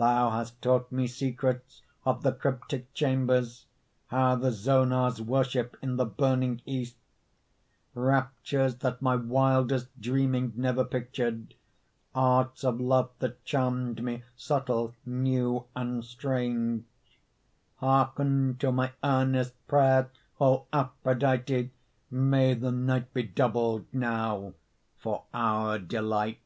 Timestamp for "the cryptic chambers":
2.22-3.66